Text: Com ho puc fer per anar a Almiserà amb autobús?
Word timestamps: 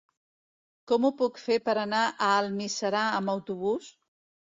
Com 0.91 1.05
ho 1.05 1.11
puc 1.19 1.37
fer 1.43 1.59
per 1.69 1.77
anar 1.83 2.01
a 2.09 2.33
Almiserà 2.41 3.07
amb 3.23 3.37
autobús? 3.39 3.97